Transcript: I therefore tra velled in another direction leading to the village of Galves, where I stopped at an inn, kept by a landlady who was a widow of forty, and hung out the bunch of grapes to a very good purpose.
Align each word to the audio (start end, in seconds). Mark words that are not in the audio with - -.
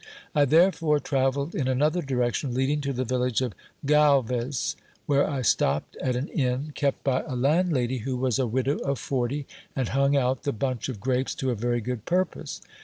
I 0.33 0.45
therefore 0.45 0.99
tra 0.99 1.29
velled 1.31 1.53
in 1.53 1.67
another 1.67 2.01
direction 2.01 2.55
leading 2.55 2.81
to 2.81 2.91
the 2.91 3.03
village 3.05 3.39
of 3.39 3.53
Galves, 3.85 4.75
where 5.05 5.29
I 5.29 5.43
stopped 5.43 5.95
at 5.97 6.15
an 6.15 6.27
inn, 6.29 6.71
kept 6.73 7.03
by 7.03 7.21
a 7.21 7.35
landlady 7.35 7.99
who 7.99 8.17
was 8.17 8.39
a 8.39 8.47
widow 8.47 8.79
of 8.79 8.97
forty, 8.97 9.45
and 9.75 9.89
hung 9.89 10.15
out 10.17 10.41
the 10.41 10.53
bunch 10.53 10.89
of 10.89 10.99
grapes 10.99 11.35
to 11.35 11.51
a 11.51 11.55
very 11.55 11.81
good 11.81 12.05
purpose. 12.05 12.63